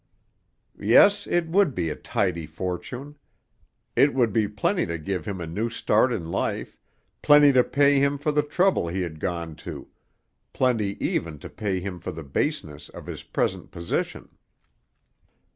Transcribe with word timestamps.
Yes, 0.81 1.27
it 1.27 1.45
would 1.49 1.75
be 1.75 1.91
a 1.91 1.95
tidy 1.95 2.47
fortune. 2.47 3.17
It 3.95 4.15
would 4.15 4.33
be 4.33 4.47
plenty 4.47 4.87
to 4.87 4.97
give 4.97 5.27
him 5.27 5.39
a 5.39 5.45
new 5.45 5.69
start 5.69 6.11
in 6.11 6.31
life, 6.31 6.75
plenty 7.21 7.53
to 7.53 7.63
pay 7.63 7.99
him 7.99 8.17
for 8.17 8.31
the 8.31 8.41
trouble 8.41 8.87
he 8.87 9.01
had 9.01 9.19
gone 9.19 9.53
to, 9.57 9.89
plenty 10.53 10.97
even 11.05 11.37
to 11.37 11.49
pay 11.51 11.79
him 11.81 11.99
for 11.99 12.11
the 12.11 12.23
baseness 12.23 12.89
of 12.89 13.05
his 13.05 13.21
present 13.21 13.69
position. 13.69 14.29